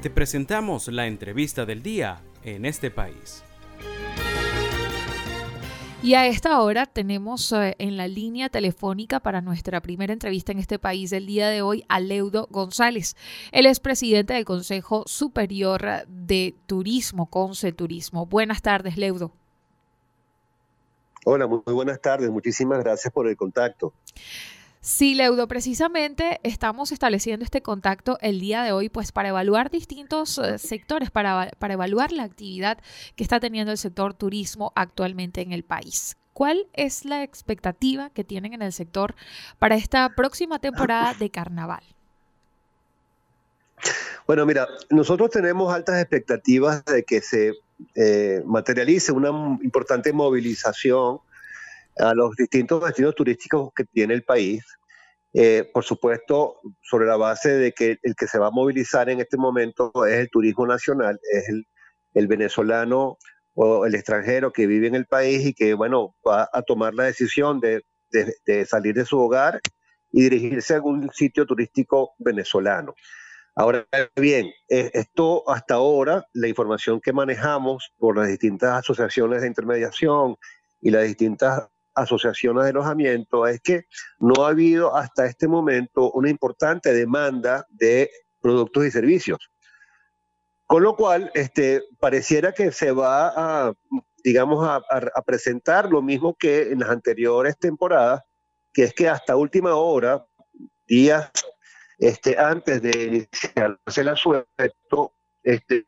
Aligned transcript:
Te 0.00 0.10
presentamos 0.10 0.86
la 0.86 1.08
entrevista 1.08 1.66
del 1.66 1.82
día 1.82 2.22
en 2.44 2.64
este 2.66 2.88
país. 2.88 3.42
Y 6.04 6.14
a 6.14 6.28
esta 6.28 6.60
hora 6.60 6.86
tenemos 6.86 7.50
eh, 7.50 7.74
en 7.80 7.96
la 7.96 8.06
línea 8.06 8.48
telefónica 8.48 9.18
para 9.18 9.40
nuestra 9.40 9.80
primera 9.80 10.12
entrevista 10.12 10.52
en 10.52 10.60
este 10.60 10.78
país 10.78 11.10
del 11.10 11.26
día 11.26 11.48
de 11.48 11.62
hoy 11.62 11.84
a 11.88 11.98
Leudo 11.98 12.46
González. 12.48 13.16
Él 13.50 13.66
es 13.66 13.80
presidente 13.80 14.34
del 14.34 14.44
Consejo 14.44 15.02
Superior 15.06 16.06
de 16.06 16.54
Turismo, 16.66 17.26
Conce 17.26 17.72
Turismo. 17.72 18.24
Buenas 18.24 18.62
tardes, 18.62 18.96
Leudo. 18.96 19.32
Hola, 21.24 21.48
muy 21.48 21.60
buenas 21.66 22.00
tardes. 22.00 22.30
Muchísimas 22.30 22.78
gracias 22.84 23.12
por 23.12 23.26
el 23.26 23.36
contacto. 23.36 23.92
Sí, 24.80 25.14
Leudo, 25.14 25.48
precisamente 25.48 26.38
estamos 26.44 26.92
estableciendo 26.92 27.44
este 27.44 27.62
contacto 27.62 28.16
el 28.20 28.38
día 28.38 28.62
de 28.62 28.72
hoy, 28.72 28.88
pues 28.88 29.10
para 29.10 29.30
evaluar 29.30 29.70
distintos 29.70 30.38
eh, 30.38 30.58
sectores, 30.58 31.10
para, 31.10 31.50
para 31.58 31.74
evaluar 31.74 32.12
la 32.12 32.22
actividad 32.22 32.78
que 33.16 33.24
está 33.24 33.40
teniendo 33.40 33.72
el 33.72 33.78
sector 33.78 34.14
turismo 34.14 34.72
actualmente 34.76 35.40
en 35.40 35.52
el 35.52 35.64
país. 35.64 36.16
¿Cuál 36.32 36.68
es 36.74 37.04
la 37.04 37.24
expectativa 37.24 38.10
que 38.10 38.22
tienen 38.22 38.54
en 38.54 38.62
el 38.62 38.72
sector 38.72 39.16
para 39.58 39.74
esta 39.74 40.08
próxima 40.10 40.60
temporada 40.60 41.12
de 41.14 41.30
carnaval? 41.30 41.82
Bueno, 44.28 44.46
mira, 44.46 44.68
nosotros 44.90 45.30
tenemos 45.30 45.74
altas 45.74 46.00
expectativas 46.00 46.84
de 46.84 47.02
que 47.02 47.20
se 47.20 47.54
eh, 47.96 48.42
materialice 48.44 49.10
una 49.10 49.30
importante 49.62 50.12
movilización 50.12 51.18
a 51.98 52.14
los 52.14 52.34
distintos 52.36 52.84
destinos 52.84 53.14
turísticos 53.14 53.70
que 53.74 53.84
tiene 53.84 54.14
el 54.14 54.24
país. 54.24 54.64
Eh, 55.34 55.68
por 55.72 55.84
supuesto, 55.84 56.60
sobre 56.80 57.06
la 57.06 57.16
base 57.16 57.50
de 57.50 57.72
que 57.72 57.98
el 58.02 58.14
que 58.14 58.26
se 58.26 58.38
va 58.38 58.48
a 58.48 58.50
movilizar 58.50 59.10
en 59.10 59.20
este 59.20 59.36
momento 59.36 59.92
es 60.06 60.18
el 60.18 60.30
turismo 60.30 60.66
nacional, 60.66 61.18
es 61.32 61.48
el, 61.48 61.66
venezolano 62.26 63.16
o 63.54 63.86
el 63.86 63.94
extranjero 63.94 64.52
que 64.52 64.66
vive 64.66 64.88
en 64.88 64.96
el 64.96 65.06
país 65.06 65.46
y 65.46 65.54
que, 65.54 65.74
bueno, 65.74 66.16
va 66.26 66.48
a 66.52 66.62
tomar 66.62 66.94
la 66.94 67.04
decisión 67.04 67.60
de, 67.60 67.84
salir 68.66 68.94
de 68.94 69.04
su 69.04 69.20
hogar 69.20 69.60
y 70.10 70.22
dirigirse 70.22 70.72
a 70.72 70.76
algún 70.76 71.10
sitio 71.12 71.46
turístico 71.46 72.14
venezolano. 72.18 72.94
Ahora 73.54 73.86
bien, 74.16 74.46
eh, 74.68 74.90
esto 74.94 75.48
hasta 75.48 75.74
ahora, 75.74 76.26
la 76.32 76.48
información 76.48 77.00
que 77.00 77.12
manejamos 77.12 77.92
por 77.98 78.16
las 78.16 78.28
distintas 78.28 78.78
asociaciones 78.78 79.42
de 79.42 79.48
intermediación 79.48 80.36
y 80.80 80.90
las 80.90 81.04
distintas 81.04 81.68
asociación 82.02 82.56
de 82.56 82.70
alojamiento 82.70 83.46
es 83.46 83.60
que 83.60 83.84
no 84.18 84.44
ha 84.44 84.50
habido 84.50 84.96
hasta 84.96 85.26
este 85.26 85.48
momento 85.48 86.10
una 86.12 86.30
importante 86.30 86.92
demanda 86.92 87.66
de 87.70 88.10
productos 88.40 88.86
y 88.86 88.90
servicios. 88.90 89.50
Con 90.66 90.82
lo 90.82 90.96
cual, 90.96 91.30
este, 91.34 91.82
pareciera 91.98 92.52
que 92.52 92.72
se 92.72 92.92
va 92.92 93.32
a, 93.34 93.72
digamos, 94.22 94.68
a, 94.68 95.22
presentar 95.22 95.90
lo 95.90 96.02
mismo 96.02 96.36
que 96.36 96.72
en 96.72 96.80
las 96.80 96.90
anteriores 96.90 97.58
temporadas, 97.58 98.22
que 98.72 98.84
es 98.84 98.92
que 98.92 99.08
hasta 99.08 99.36
última 99.36 99.74
hora, 99.74 100.26
días 100.86 101.30
este, 101.98 102.38
antes 102.38 102.82
de 102.82 103.04
iniciarse 103.04 104.00
el 104.00 104.08
asueto, 104.08 105.14
este, 105.42 105.86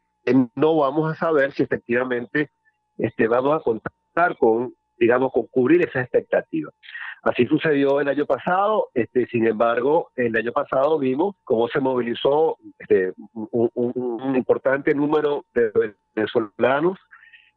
no 0.55 0.77
vamos 0.77 1.13
a 1.13 1.15
saber 1.15 1.53
si 1.53 1.63
efectivamente 1.63 2.51
este, 2.99 3.29
vamos 3.29 3.61
a 3.61 3.63
contar 3.63 4.37
con 4.39 4.75
digamos, 5.01 5.33
cubrir 5.51 5.83
esa 5.83 6.03
expectativa. 6.03 6.71
Así 7.23 7.47
sucedió 7.47 8.01
el 8.01 8.09
año 8.09 8.27
pasado, 8.27 8.89
este, 8.95 9.27
sin 9.27 9.47
embargo, 9.47 10.11
el 10.17 10.37
año 10.37 10.53
pasado 10.53 10.99
vimos 10.99 11.37
cómo 11.45 11.69
se 11.69 11.81
movilizó 11.81 12.57
este, 12.79 13.13
un, 13.33 14.37
importante 14.37 14.95
número 14.95 15.45
de 15.55 15.71
venezolanos 16.15 16.99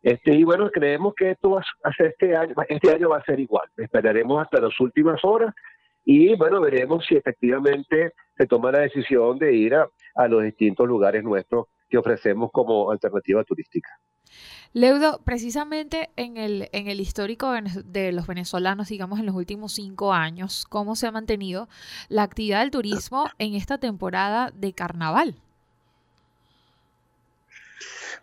este, 0.02 0.34
y 0.34 0.44
bueno, 0.44 0.70
creemos 0.70 1.14
que 1.16 1.32
esto 1.32 1.52
va 1.52 1.64
a 1.84 1.94
ser 1.94 2.08
este 2.08 2.36
año, 2.36 2.54
este 2.68 2.92
año 2.92 3.10
va 3.10 3.18
a 3.20 3.24
ser 3.24 3.40
igual. 3.40 3.68
Esperaremos 3.78 4.42
hasta 4.42 4.60
las 4.60 4.78
últimas 4.82 5.24
horas 5.24 5.54
y 6.04 6.36
bueno, 6.36 6.60
veremos 6.60 7.06
si 7.06 7.16
efectivamente 7.16 8.12
se 8.36 8.46
toma 8.46 8.72
la 8.72 8.80
decisión 8.80 9.40
de 9.40 9.54
ir 9.54 9.76
a, 9.76 9.88
a 10.16 10.28
los 10.28 10.44
distintos 10.44 10.86
lugares 10.88 11.24
nuestros 11.24 11.68
que 11.88 11.98
ofrecemos 11.98 12.52
como 12.52 12.92
alternativa 12.92 13.46
turística. 13.46 13.90
Leudo, 14.74 15.22
precisamente 15.24 16.10
en 16.16 16.38
el, 16.38 16.70
en 16.72 16.88
el 16.88 17.00
histórico 17.00 17.54
de 17.86 18.12
los 18.12 18.26
venezolanos, 18.26 18.90
digamos 18.90 19.20
en 19.20 19.28
los 19.28 19.36
últimos 19.36 19.74
cinco 19.74 20.14
años, 20.14 20.66
¿cómo 20.68 20.96
se 20.96 21.06
ha 21.06 21.12
mantenido 21.12 21.70
la 22.10 22.24
actividad 22.24 22.62
del 22.62 22.72
turismo 22.72 23.30
en 23.38 23.54
esta 23.54 23.78
temporada 23.78 24.52
de 24.52 24.74
carnaval? 24.74 25.36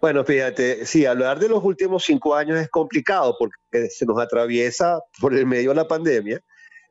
Bueno, 0.00 0.24
fíjate, 0.24 0.86
sí, 0.86 1.06
hablar 1.06 1.38
de 1.38 1.48
los 1.48 1.62
últimos 1.62 2.02
cinco 2.04 2.34
años 2.34 2.58
es 2.58 2.68
complicado 2.68 3.36
porque 3.38 3.88
se 3.90 4.04
nos 4.04 4.18
atraviesa 4.18 4.98
por 5.20 5.34
el 5.34 5.46
medio 5.46 5.70
de 5.70 5.76
la 5.76 5.86
pandemia. 5.86 6.40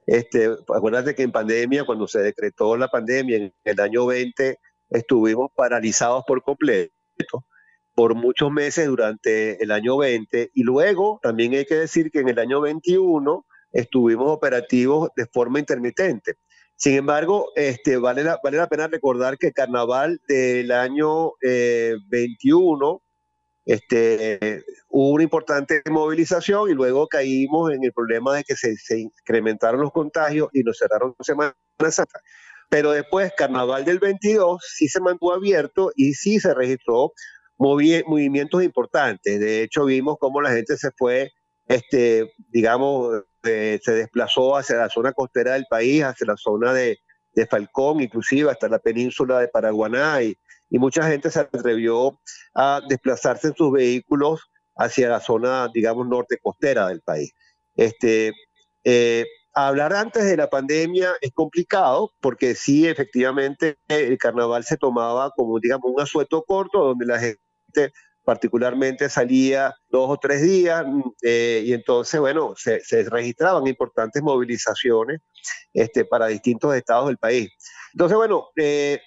Este, 0.06 0.50
acuérdate 0.74 1.16
que 1.16 1.24
en 1.24 1.31
pandemia, 1.34 1.84
cuando 1.84 2.08
se 2.08 2.19
decretó 2.19 2.78
la 2.78 2.88
pandemia 2.88 3.38
en 3.38 3.53
el 3.66 3.79
año 3.81 4.06
20, 4.06 4.58
estuvimos 4.90 5.52
paralizados 5.53 6.24
por 6.25 6.41
completo 6.44 6.94
por 8.00 8.16
muchos 8.16 8.50
meses 8.50 8.88
durante 8.88 9.62
el 9.62 9.72
año 9.72 9.98
20 9.98 10.52
y 10.54 10.64
luego 10.64 11.20
también 11.22 11.54
hay 11.54 11.66
que 11.66 11.76
decir 11.76 12.12
que 12.12 12.20
en 12.20 12.30
el 12.30 12.40
año 12.40 12.62
21 12.62 13.46
estuvimos 13.74 14.32
operativos 14.32 15.10
de 15.18 15.26
forma 15.26 15.60
intermitente. 15.60 16.36
Sin 16.78 16.94
embargo, 16.94 17.52
este, 17.58 17.98
vale, 17.98 18.24
la, 18.24 18.40
vale 18.42 18.56
la 18.56 18.70
pena 18.70 18.88
recordar 18.88 19.38
que 19.38 19.48
el 19.48 19.54
carnaval 19.54 20.22
del 20.30 20.72
año 20.72 21.32
21 21.42 23.02
eh, 23.66 23.74
este, 23.74 24.64
hubo 24.88 25.09
una 25.09 25.24
importante 25.24 25.82
movilización 25.92 26.70
y 26.70 26.76
luego 26.76 27.06
caímos 27.09 27.74
en 27.74 27.84
el 27.84 27.92
problema 27.92 28.34
de 28.34 28.46
que 28.46 28.56
se, 28.56 28.78
se 28.78 28.98
incrementaron 28.98 29.82
los 29.82 29.92
contagios 29.92 30.48
y 30.54 30.64
nos 30.64 30.78
cerraron 30.78 31.16
Semana 31.20 31.54
Santa. 31.90 32.22
Pero 32.70 32.92
después, 32.92 33.34
carnaval 33.36 33.84
del 33.84 34.00
22 34.00 34.64
sí 34.64 34.88
se 34.88 35.02
mantuvo 35.02 35.34
abierto 35.34 35.92
y 35.98 36.14
sí 36.14 36.40
se 36.40 36.54
registró 36.54 37.12
movimientos 37.59 38.64
importantes. 38.64 39.40
De 39.40 39.64
hecho, 39.64 39.86
vimos 39.86 40.18
cómo 40.20 40.42
la 40.42 40.52
gente 40.52 40.78
se 40.78 40.92
fue, 40.97 41.31
este, 41.68 42.34
digamos, 42.50 43.24
eh, 43.44 43.80
se 43.84 43.92
desplazó 43.94 44.58
hacia 44.58 44.78
la 44.78 44.90
zona 44.90 45.12
costera 45.14 45.53
del 45.53 45.66
país, 45.70 46.03
hacia 46.03 46.28
la 46.28 46.38
zona 46.38 46.74
de, 46.74 47.00
de 47.34 47.46
Falcón, 47.46 48.02
inclusive 48.02 48.50
hasta 48.50 48.68
la 48.70 48.80
península 48.80 49.40
de 49.40 49.47
Paraguaná, 49.47 50.22
y, 50.24 50.38
mucha 50.72 51.03
gente 51.08 51.31
se 51.31 51.40
atrevió 51.40 52.20
a 52.53 52.80
desplazarse 52.88 53.47
en 53.47 53.56
sus 53.56 53.72
vehículos 53.72 54.52
hacia 54.76 55.09
la 55.09 55.20
zona, 55.20 55.68
digamos, 55.74 56.08
norte 56.08 56.38
costera 56.40 56.88
del 56.88 57.02
país. 57.02 57.34
Este, 57.76 58.34
eh, 58.84 59.26
hablar 59.53 59.94
antes 59.94 60.26
de 60.26 60.38
la 60.38 60.47
pandemia 60.47 61.14
es 61.22 61.31
complicado 61.34 62.12
porque 62.22 62.53
sí, 62.53 62.88
efectivamente, 62.88 63.78
el 63.88 64.18
carnaval 64.20 64.64
se 64.64 64.78
tomaba 64.78 65.31
como, 65.31 65.59
digamos, 65.59 65.91
un 65.91 66.02
asueto 66.02 66.44
corto 66.44 66.84
donde 66.86 67.06
la 67.08 67.20
particularmente 68.30 69.09
salía 69.09 69.74
dos 69.90 70.07
o 70.07 70.18
tres 70.18 70.44
días 70.44 70.85
mm, 70.85 71.02
eh, 71.24 71.63
y 71.66 71.74
entonces, 71.74 72.19
bueno, 72.19 72.53
se, 72.56 72.80
registraban 73.09 73.66
importantes 73.66 74.22
movilizaciones 74.22 75.22
este, 75.74 76.06
para 76.06 76.28
distintos 76.28 76.75
estados 76.75 77.08
del 77.08 77.18
país. 77.18 77.50
Entonces, 77.94 78.16
bueno, 78.16 78.50
eh, 78.56 79.00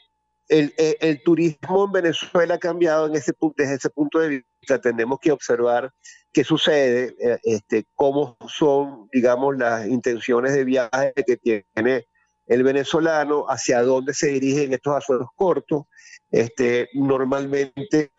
el, 0.48 1.22
turismo 1.22 1.84
en 1.84 1.92
Venezuela 1.92 2.54
ha 2.54 2.58
cambiado 2.58 3.06
en 3.06 3.14
ese 3.14 3.32
desde 3.56 3.74
ese 3.74 3.90
punto 3.90 4.18
de 4.18 4.44
vista. 4.60 4.80
Tenemos 4.80 5.18
que 5.20 5.30
observar 5.30 5.92
qué 6.32 6.42
sucede, 6.42 7.14
eh, 7.20 7.38
este, 7.44 7.84
cómo 7.94 8.36
son, 8.48 9.08
digamos, 9.12 9.56
las 9.56 9.86
intenciones 9.86 10.52
de 10.52 10.64
viaje 10.64 11.12
que 11.24 11.36
tiene 11.36 12.06
el 12.46 12.62
venezolano, 12.62 13.46
hacia 13.48 13.82
dónde 13.82 14.14
se 14.14 14.28
dirigen 14.28 14.72
estos 14.72 14.96
asuelos 14.96 15.28
cortos. 15.36 15.84
Este, 16.30 16.88
normalmente 16.94 18.10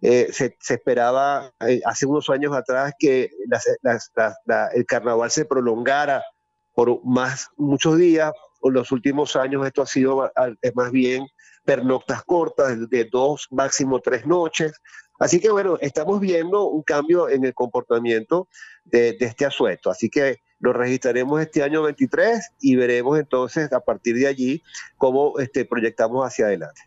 eh, 0.00 0.28
se, 0.30 0.56
esperaba 0.68 1.50
eh, 1.66 1.80
hace 1.84 2.06
unos 2.06 2.28
años 2.30 2.54
atrás 2.54 2.92
que 2.98 3.30
el 4.74 4.86
carnaval 4.86 5.30
se 5.30 5.44
prolongara 5.44 6.22
por 6.74 7.04
más 7.04 7.48
muchos 7.56 7.96
días. 7.98 8.32
En 8.62 8.72
los 8.72 8.92
últimos 8.92 9.36
años 9.36 9.66
esto 9.66 9.82
ha 9.82 9.86
sido 9.86 10.30
más 10.74 10.90
bien 10.90 11.26
pernoctas 11.64 12.22
cortas 12.24 12.88
de 12.88 13.04
dos, 13.10 13.46
máximo 13.50 14.00
tres 14.00 14.26
noches. 14.26 14.72
Así 15.18 15.40
que 15.40 15.50
bueno, 15.50 15.78
estamos 15.80 16.20
viendo 16.20 16.64
un 16.64 16.82
cambio 16.82 17.28
en 17.28 17.44
el 17.44 17.54
comportamiento 17.54 18.48
de, 18.84 19.12
de 19.12 19.26
este 19.26 19.44
asueto. 19.44 19.90
Así 19.90 20.08
que 20.08 20.38
lo 20.64 20.72
registraremos 20.72 21.42
este 21.42 21.62
año 21.62 21.82
23 21.82 22.52
y 22.60 22.74
veremos 22.76 23.18
entonces 23.18 23.70
a 23.72 23.80
partir 23.80 24.16
de 24.16 24.26
allí 24.26 24.62
cómo 24.96 25.38
este, 25.38 25.66
proyectamos 25.66 26.26
hacia 26.26 26.46
adelante. 26.46 26.80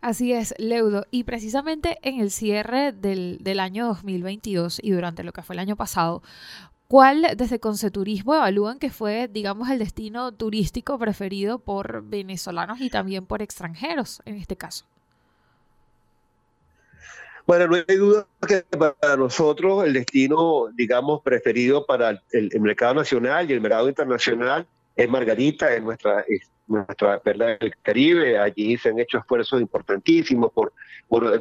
Así 0.00 0.32
es, 0.32 0.52
Leudo. 0.58 1.06
Y 1.12 1.22
precisamente 1.22 1.98
en 2.02 2.20
el 2.20 2.32
cierre 2.32 2.90
del, 2.92 3.38
del 3.40 3.60
año 3.60 3.86
2022 3.86 4.80
y 4.82 4.90
durante 4.90 5.22
lo 5.22 5.32
que 5.32 5.42
fue 5.42 5.54
el 5.54 5.60
año 5.60 5.76
pasado, 5.76 6.22
¿Cuál 6.88 7.24
desde 7.36 7.60
Conceturismo 7.60 8.34
evalúan 8.34 8.80
que 8.80 8.90
fue, 8.90 9.28
digamos, 9.28 9.70
el 9.70 9.78
destino 9.78 10.32
turístico 10.32 10.98
preferido 10.98 11.60
por 11.60 12.02
venezolanos 12.02 12.80
y 12.80 12.90
también 12.90 13.26
por 13.26 13.42
extranjeros 13.42 14.20
en 14.24 14.34
este 14.34 14.56
caso? 14.56 14.86
Bueno, 17.50 17.66
no 17.66 17.74
hay 17.74 17.96
duda 17.96 18.28
que 18.46 18.62
para 18.78 19.16
nosotros 19.16 19.84
el 19.84 19.92
destino, 19.92 20.68
digamos, 20.72 21.20
preferido 21.22 21.84
para 21.84 22.22
el, 22.30 22.60
mercado 22.60 22.94
nacional 22.94 23.50
y 23.50 23.54
el 23.54 23.60
mercado 23.60 23.88
internacional 23.88 24.68
es 24.94 25.08
Margarita, 25.08 25.74
es 25.74 25.82
nuestra, 25.82 26.24
nuestra 26.70 27.20
perla 27.20 27.58
del 27.58 27.74
Caribe. 27.82 28.38
Allí 28.38 28.78
se 28.78 28.90
han 28.90 28.98
hecho 28.98 29.18
esfuerzos 29.18 29.60
importantísimos 29.60 30.52
por, 30.52 30.72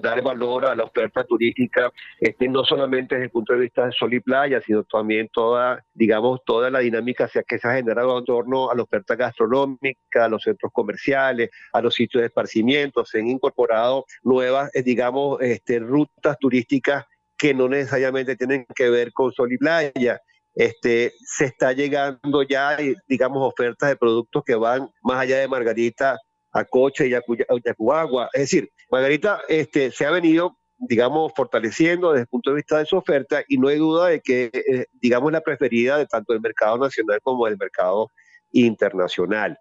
dar 0.02 0.22
valor 0.24 0.66
a 0.66 0.76
la 0.76 0.84
oferta 0.84 1.24
turística, 1.24 1.92
este, 2.20 2.48
no 2.50 2.66
solamente 2.66 3.16
desde 3.16 3.26
el 3.26 3.32
punto 3.32 3.54
de 3.54 3.60
vista 3.60 3.86
de 3.86 3.92
sol 3.92 4.14
y 4.14 4.20
playa, 4.20 4.60
sino 4.62 4.84
también 4.84 5.30
toda, 5.32 5.86
digamos, 5.94 6.42
toda 6.44 6.70
la 6.70 6.80
dinámica 6.80 7.30
que 7.48 7.60
se 7.60 7.68
ha 7.68 7.76
generado 7.76 8.18
en 8.18 8.26
torno 8.26 8.72
a 8.72 8.76
la 8.76 8.84
oferta 8.84 9.16
gastronómica, 9.16 10.26
a 10.26 10.30
los 10.30 10.44
centros 10.44 10.72
comerciales, 10.74 11.50
a 11.72 11.82
los 11.82 11.94
sitios 11.94 12.22
de 12.22 12.28
esparcimiento. 12.28 13.06
Se 13.06 13.20
han 13.20 13.28
incorporado 13.28 14.06
nuevas, 14.24 14.72
eh, 14.74 14.82
digamos, 14.82 15.40
este, 15.42 15.80
rutas 15.80 16.38
turísticas 16.40 17.06
que 17.38 17.54
no 17.54 17.70
necesariamente 17.70 18.36
tienen 18.36 18.66
que 18.76 18.90
ver 18.90 19.14
con 19.14 19.32
sol 19.32 19.54
y 19.54 19.58
playa 19.58 20.20
este, 20.56 21.14
se 21.24 21.46
está 21.46 21.74
llegando 21.74 22.44
ya, 22.44 22.78
digamos, 23.08 23.40
ofertas 23.42 23.90
de 23.90 23.96
productos 23.96 24.44
que 24.46 24.56
van 24.56 24.90
más 25.04 25.20
allá 25.22 25.40
de 25.40 25.48
Margarita 25.48 26.18
a 26.52 26.66
Coche 26.66 27.08
y 27.08 27.14
a 27.14 27.22
Yacuagua. 27.64 28.30
Es 28.34 28.42
decir, 28.42 28.70
Margarita 28.92 29.42
este, 29.48 29.92
se 29.92 30.06
ha 30.06 30.12
venido, 30.12 30.58
digamos, 30.78 31.32
fortaleciendo 31.36 32.12
desde 32.12 32.24
el 32.24 32.28
punto 32.28 32.50
de 32.50 32.58
vista 32.58 32.80
de 32.80 32.86
su 32.86 32.98
oferta 32.98 33.44
y 33.48 33.58
no 33.58 33.68
hay 33.68 33.78
duda 33.78 34.08
de 34.08 34.22
que, 34.22 34.50
eh, 34.54 34.86
digamos, 34.94 35.32
la 35.32 35.42
preferida 35.42 35.98
de 35.98 36.08
tanto 36.08 36.34
el 36.34 36.42
mercado 36.42 36.78
nacional 36.78 37.20
como 37.22 37.46
del 37.46 37.58
mercado 37.58 38.08
internacional. 38.52 39.58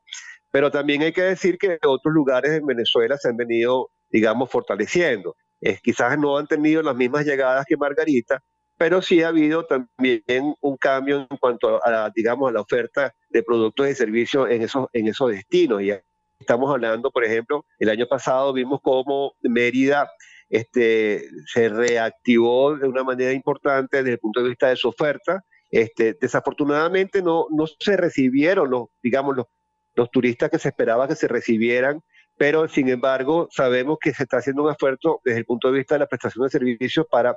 Pero 0.51 0.71
también 0.71 1.03
hay 1.03 1.13
que 1.13 1.23
decir 1.23 1.59
que 1.59 1.79
otros 1.87 2.15
lugares 2.15 2.53
en 2.53 2.67
Venezuela 2.67 3.17
se 3.19 3.29
han 3.29 3.37
venido, 3.37 3.91
digamos, 4.11 4.51
fortaleciendo. 4.51 5.35
quizás 5.83 6.19
no 6.19 6.39
han 6.39 6.47
tenido 6.47 6.83
las 6.83 6.97
mismas 6.97 7.27
llegadas 7.27 7.67
que 7.67 7.77
Margarita, 7.77 8.41
pero 8.79 9.03
sí 9.03 9.23
ha 9.23 9.29
habido 9.29 9.67
también 9.67 10.55
un 10.61 10.77
cambio 10.77 11.27
en 11.29 11.37
cuanto 11.39 11.85
a, 11.85 12.11
digamos, 12.15 12.49
a 12.49 12.53
la 12.53 12.61
oferta 12.61 13.13
de 13.29 13.43
productos 13.43 13.89
y 13.89 13.95
servicios 13.95 14.49
en 14.49 14.63
esos, 14.63 14.87
en 14.93 15.09
esos 15.09 15.33
destinos. 15.33 15.83
Y 15.83 15.93
estamos 16.39 16.71
hablando, 16.71 17.11
por 17.11 17.25
ejemplo, 17.25 17.67
el 17.81 17.91
año 17.91 18.07
pasado 18.07 18.53
vimos 18.53 18.79
cómo 18.83 19.35
Mérida 19.43 20.09
este, 20.49 21.29
se 21.47 21.69
reactivó 21.69 22.77
de 22.77 22.87
una 22.87 23.03
manera 23.03 23.33
importante 23.33 23.99
desde 23.99 24.13
el 24.13 24.19
punto 24.21 24.43
de 24.43 24.51
vista 24.51 24.69
de 24.69 24.77
su 24.77 24.89
oferta. 24.89 25.43
Este, 25.71 26.17
desafortunadamente 26.19 27.21
no, 27.21 27.47
no 27.51 27.67
se 27.67 27.97
recibieron 27.97 28.71
los, 28.71 28.87
digamos, 29.03 29.37
los, 29.37 29.47
los 29.95 30.11
turistas 30.11 30.51
que 30.51 30.59
se 30.59 30.69
esperaba 30.69 31.09
que 31.09 31.17
se 31.17 31.29
recibieran 31.29 32.01
pero 32.39 32.69
sin 32.69 32.89
embargo 32.89 33.49
sabemos 33.51 33.99
que 34.01 34.15
se 34.15 34.23
está 34.23 34.39
haciendo 34.39 34.63
un 34.63 34.71
esfuerzo 34.71 35.21
desde 35.25 35.41
el 35.41 35.45
punto 35.45 35.71
de 35.71 35.79
vista 35.79 35.97
de 35.97 35.99
la 35.99 36.07
prestación 36.07 36.45
de 36.45 36.51
servicios 36.51 37.05
para 37.11 37.37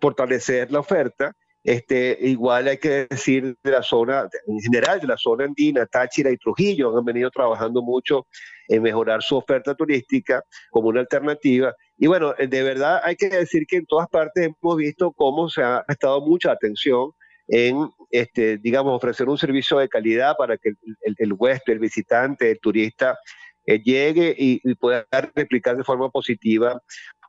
fortalecer 0.00 0.70
la 0.70 0.80
oferta. 0.80 1.32
Este, 1.64 2.16
igual 2.22 2.68
hay 2.68 2.78
que 2.78 3.06
decir 3.10 3.56
de 3.62 3.70
la 3.70 3.82
zona, 3.82 4.28
en 4.46 4.60
general 4.60 5.00
de 5.00 5.08
la 5.08 5.16
zona 5.18 5.44
andina, 5.44 5.84
Táchira 5.86 6.30
y 6.30 6.36
Trujillo 6.36 6.96
han 6.96 7.04
venido 7.04 7.30
trabajando 7.30 7.82
mucho 7.82 8.26
en 8.68 8.82
mejorar 8.82 9.22
su 9.22 9.36
oferta 9.36 9.74
turística 9.74 10.42
como 10.70 10.88
una 10.88 11.00
alternativa. 11.00 11.74
Y 11.96 12.06
bueno, 12.06 12.32
de 12.34 12.62
verdad 12.62 13.00
hay 13.04 13.16
que 13.16 13.28
decir 13.28 13.66
que 13.66 13.76
en 13.76 13.86
todas 13.86 14.08
partes 14.08 14.46
hemos 14.46 14.76
visto 14.76 15.12
cómo 15.12 15.48
se 15.48 15.62
ha 15.62 15.84
prestado 15.84 16.20
mucha 16.20 16.52
atención 16.52 17.10
en, 17.48 17.90
este, 18.10 18.58
digamos, 18.58 18.94
ofrecer 18.94 19.28
un 19.28 19.38
servicio 19.38 19.78
de 19.78 19.88
calidad 19.88 20.36
para 20.38 20.56
que 20.58 20.70
el, 21.02 21.14
el, 21.18 21.32
huésped, 21.32 21.72
el 21.72 21.78
visitante, 21.80 22.50
el 22.50 22.60
turista 22.60 23.18
eh, 23.66 23.80
llegue 23.82 24.34
y, 24.38 24.60
y, 24.62 24.74
pueda 24.74 25.06
replicar 25.34 25.76
de 25.76 25.84
forma 25.84 26.10
positiva 26.10 26.80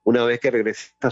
una 0.04 0.24
vez 0.24 0.40
que 0.40 0.52
regrese 0.52 0.92
a 1.02 1.10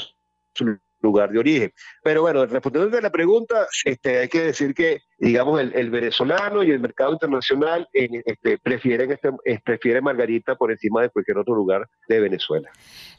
su 0.53 0.77
lugar 1.07 1.31
de 1.31 1.39
origen. 1.39 1.71
Pero 2.03 2.21
bueno, 2.21 2.45
respondiendo 2.45 2.97
a 2.97 3.01
la 3.01 3.11
pregunta, 3.11 3.67
este, 3.85 4.19
hay 4.19 4.27
que 4.27 4.41
decir 4.41 4.73
que, 4.73 5.01
digamos, 5.19 5.59
el, 5.59 5.89
venezolano 5.89 6.63
y 6.63 6.69
el 6.69 6.79
mercado 6.79 7.13
internacional 7.13 7.87
este, 7.91 8.59
prefieren, 8.59 9.11
este, 9.11 9.31
prefieren 9.63 10.03
Margarita 10.03 10.55
por 10.55 10.71
encima 10.71 11.01
de 11.01 11.09
cualquier 11.09 11.39
otro 11.39 11.55
lugar 11.55 11.89
de 12.07 12.19
Venezuela. 12.19 12.69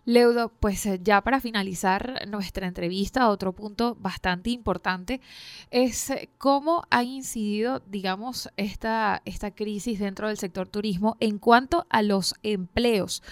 Leudo, 0.04 0.52
pues 0.60 0.86
eh, 0.86 1.00
ya 1.02 1.20
para 1.22 1.40
finalizar 1.40 2.26
nuestra 2.28 2.68
entrevista, 2.68 3.28
otro 3.28 3.52
punto 3.52 3.96
bastante 3.96 4.50
importante 4.50 5.20
es 5.70 6.10
eh, 6.10 6.30
cómo 6.38 6.84
ha 6.90 7.02
incidido, 7.02 7.80
digamos, 7.80 8.48
esta, 8.56 9.20
esta 9.24 9.50
crisis 9.50 9.98
dentro 9.98 10.28
del 10.28 10.36
sector 10.36 10.68
turismo 10.68 11.16
en 11.18 11.38
cuanto 11.38 11.84
a 11.90 12.02
los 12.02 12.36
empleos. 12.44 13.24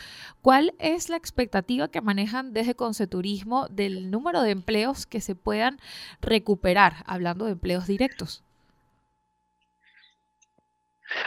¿Cuál 0.42 0.74
es 0.80 1.08
la 1.08 1.16
expectativa 1.16 1.88
que 1.88 2.00
manejan 2.00 2.52
desde 2.52 2.74
Conceturismo 2.74 3.68
del 3.68 4.10
número 4.10 4.42
de 4.42 4.50
empleos 4.50 5.06
que 5.06 5.20
se 5.20 5.36
puedan 5.36 5.78
recuperar, 6.20 7.04
hablando 7.06 7.44
de 7.44 7.52
empleos 7.52 7.86
directos? 7.86 8.42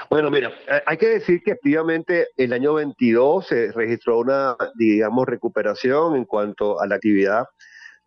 Bueno, 0.10 0.30
mira, 0.30 0.52
hay 0.86 0.98
que 0.98 1.08
decir 1.08 1.42
que 1.44 1.52
efectivamente 1.52 2.28
el 2.38 2.54
año 2.54 2.74
22 2.74 3.48
se 3.48 3.72
registró 3.72 4.20
una, 4.20 4.56
digamos, 4.76 5.28
recuperación 5.28 6.16
en 6.16 6.26
cuanto 6.26 6.82
a 6.82 6.88
la 6.88 6.96
actividad 6.96 7.46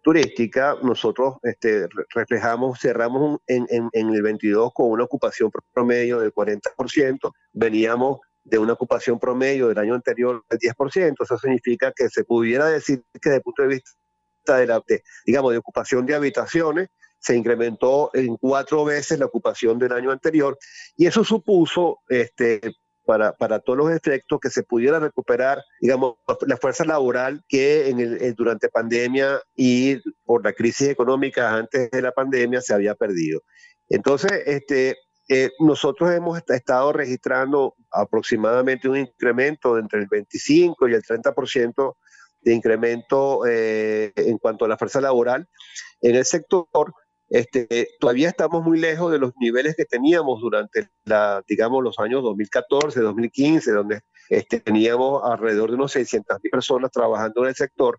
turística. 0.02 0.76
Nosotros 0.82 1.36
este, 1.42 1.86
reflejamos, 2.14 2.78
cerramos 2.80 3.38
en, 3.46 3.66
el 3.92 4.22
22 4.22 4.72
con 4.74 4.90
una 4.90 5.04
ocupación 5.04 5.50
promedio 5.72 6.20
del 6.20 6.32
40%, 6.32 7.32
veníamos 7.52 8.20
de 8.44 8.58
una 8.58 8.72
ocupación 8.72 9.20
promedio 9.20 9.69
del 9.69 9.78
año 9.78 9.94
anterior 9.94 10.44
del 10.50 10.58
10%, 10.58 11.14
eso 11.22 11.38
significa 11.38 11.92
que 11.94 12.08
se 12.08 12.24
pudiera 12.24 12.66
decir 12.66 13.04
que 13.12 13.30
desde 13.30 13.36
el 13.36 13.42
punto 13.42 13.62
de 13.62 13.69
vista 13.69 14.56
de 14.56 14.66
la, 14.66 14.82
digamos, 15.24 15.52
de 15.52 15.58
ocupación 15.58 16.04
de 16.04 16.16
habitaciones, 16.16 16.88
se 17.22 17.36
incrementó 17.36 18.10
en 18.14 18.36
cuatro 18.36 18.84
veces 18.84 19.19
la 19.19 19.26
ocupación 19.26 19.78
del 19.78 19.92
año 19.92 20.10
anterior 20.10 20.58
y 20.96 21.06
eso 21.06 21.22
supuso 21.22 22.00
este, 22.08 22.60
para, 23.04 23.32
para, 23.32 23.60
todos 23.60 23.78
los 23.78 23.90
efectos 23.92 24.40
que 24.40 24.50
se 24.50 24.64
pudiera 24.64 24.98
recuperar, 24.98 25.62
digamos, 25.80 26.16
la 26.46 26.56
fuerza 26.56 26.84
laboral 26.84 27.42
que 27.48 27.88
en 27.88 28.00
el, 28.00 28.34
durante 28.34 28.69
pandemia 28.69 29.40
y 29.54 29.98
por 30.24 30.44
la 30.44 30.52
crisis 30.52 30.88
económica 30.88 31.54
antes 31.54 31.90
de 31.90 32.02
la 32.02 32.12
pandemia 32.12 32.60
se 32.60 32.74
había 32.74 32.94
perdido. 32.94 33.40
Entonces, 33.88 34.32
este, 34.46 34.96
eh, 35.28 35.50
nosotros 35.60 36.10
hemos 36.10 36.40
estado 36.48 36.92
registrando 36.92 37.76
aproximadamente 37.90 38.88
un 38.88 38.96
incremento 38.96 39.78
entre 39.78 40.00
el 40.00 40.08
25 40.10 40.88
y 40.88 40.94
el 40.94 41.02
30% 41.02 41.94
de 42.41 42.55
incremento 42.55 43.46
eh, 43.46 44.12
en 44.17 44.38
cuanto 44.38 44.64
a 44.64 44.69
la 44.69 44.76
fuerza 44.76 45.00
laboral 45.00 45.48
en 46.00 46.17
el 46.17 46.24
sector 46.24 46.67
este, 47.32 47.89
todavía 47.98 48.29
estamos 48.29 48.62
muy 48.62 48.79
lejos 48.79 49.10
de 49.10 49.19
los 49.19 49.32
niveles 49.41 49.74
que 49.74 49.86
teníamos 49.86 50.43
durante 50.43 50.91
la, 51.06 51.43
digamos, 51.48 51.82
los 51.82 51.98
años 51.98 52.22
2014, 52.22 53.01
2015, 53.01 53.72
donde 53.72 54.01
este, 54.29 54.60
teníamos 54.60 55.22
alrededor 55.24 55.70
de 55.70 55.77
unos 55.77 55.93
600 55.93 56.36
mil 56.43 56.51
personas 56.51 56.91
trabajando 56.91 57.43
en 57.43 57.48
el 57.48 57.55
sector. 57.55 57.98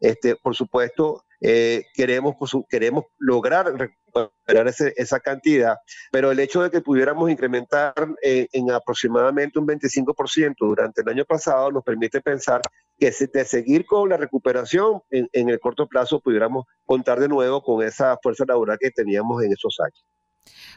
Este, 0.00 0.34
por 0.36 0.56
supuesto, 0.56 1.24
eh, 1.42 1.84
queremos, 1.92 2.36
queremos 2.70 3.04
lograr 3.18 3.66
recuperar 3.66 4.66
esa 4.96 5.20
cantidad, 5.20 5.76
pero 6.10 6.30
el 6.30 6.40
hecho 6.40 6.62
de 6.62 6.70
que 6.70 6.80
pudiéramos 6.80 7.30
incrementar 7.30 7.92
eh, 8.22 8.48
en 8.52 8.70
aproximadamente 8.70 9.58
un 9.58 9.66
25% 9.66 10.54
durante 10.58 11.02
el 11.02 11.08
año 11.10 11.26
pasado 11.26 11.70
nos 11.70 11.84
permite 11.84 12.22
pensar 12.22 12.62
que 13.00 13.10
de 13.10 13.44
seguir 13.46 13.86
con 13.86 14.10
la 14.10 14.18
recuperación 14.18 15.00
en, 15.08 15.26
en 15.32 15.48
el 15.48 15.58
corto 15.58 15.88
plazo 15.88 16.20
pudiéramos 16.20 16.66
contar 16.84 17.18
de 17.18 17.28
nuevo 17.28 17.62
con 17.62 17.82
esa 17.82 18.18
fuerza 18.22 18.44
laboral 18.46 18.76
que 18.78 18.90
teníamos 18.90 19.42
en 19.42 19.52
esos 19.52 19.80
años. 19.80 20.04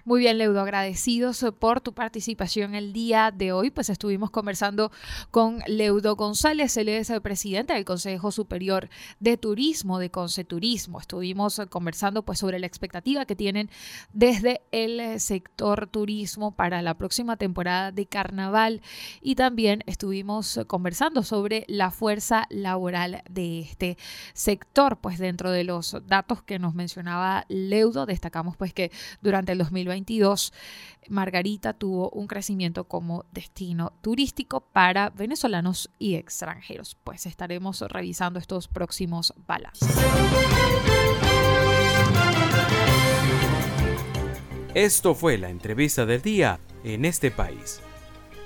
Muy 0.06 0.20
bien, 0.20 0.38
Leudo, 0.38 0.62
agradecidos 0.62 1.46
por 1.60 1.82
tu 1.82 1.94
participación 1.94 2.75
el 2.75 2.94
día 2.94 3.32
de 3.32 3.51
hoy. 3.51 3.72
Pues 3.72 3.89
estuvimos 3.89 4.32
conversando 4.32 4.92
con 5.32 5.60
Leudo 5.68 6.15
González, 6.15 6.75
él 6.77 6.89
es 6.89 7.10
el 7.10 7.22
presidente 7.22 7.74
del 7.74 7.86
Consejo 7.86 8.32
Superior 8.32 8.89
de 9.20 9.38
Turismo 9.38 10.00
de 10.00 10.12
Conceturismo. 10.12 11.00
Estuvimos 11.00 11.62
conversando 11.70 12.24
pues 12.24 12.39
sobre 12.39 12.60
la 12.60 12.68
expectativa 12.68 13.25
que 13.25 13.36
tienen 13.36 13.70
desde 14.12 14.62
el 14.72 15.20
sector 15.20 15.88
turismo 15.88 16.56
para 16.56 16.82
la 16.82 16.94
próxima 16.96 17.38
temporada 17.38 17.92
de 17.92 18.06
carnaval 18.06 18.82
y 19.22 19.36
también 19.36 19.84
estuvimos 19.88 20.60
conversando 20.68 21.24
sobre 21.24 21.65
la 21.68 21.92
fuerza 21.92 22.46
laboral 22.50 23.24
de 23.30 23.62
este 23.62 23.98
sector. 24.34 24.98
Pues 24.98 25.18
dentro 25.18 25.51
de 25.51 25.63
los 25.63 25.98
datos 26.06 26.44
que 26.44 26.60
nos 26.60 26.75
mencionaba 26.75 27.46
Leudo, 27.50 28.06
destacamos 28.06 28.58
pues 28.58 28.74
que 28.74 28.92
durante 29.22 29.51
el 29.53 29.62
2022, 29.63 30.53
Margarita 31.10 31.74
tuvo 31.74 32.10
un 32.10 32.27
crecimiento 32.27 32.86
como 32.86 33.25
destino 33.32 33.93
turístico 34.01 34.62
para 34.62 35.10
venezolanos 35.10 35.89
y 36.00 36.15
extranjeros. 36.15 36.98
Pues 37.03 37.25
estaremos 37.25 37.82
revisando 37.82 38.39
estos 38.39 38.67
próximos 38.67 39.34
balances. 39.48 39.88
Esto 44.74 45.13
fue 45.13 45.38
la 45.38 45.50
entrevista 45.50 46.05
del 46.05 46.22
día 46.22 46.60
en 46.84 47.05
este 47.05 47.32
país. 47.32 47.82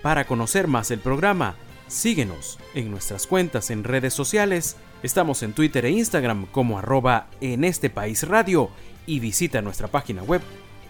Para 0.02 0.28
conocer 0.28 0.68
más 0.68 0.92
el 0.92 1.00
programa, 1.00 1.56
Síguenos 1.88 2.60
en 2.76 2.92
nuestras 2.92 3.28
cuentas 3.28 3.72
en 3.72 3.86
redes 3.86 4.14
sociales. 4.14 4.76
Estamos 5.04 5.42
en 5.42 5.54
Twitter 5.54 5.86
e 5.86 5.92
Instagram 5.92 6.46
como 6.48 6.78
arroba 6.78 7.28
en 7.40 7.64
este 7.64 7.90
país 7.90 8.28
radio 8.28 8.70
y 9.06 9.22
visita 9.22 9.62
nuestra 9.62 9.88
página 9.88 10.22
web 10.22 10.42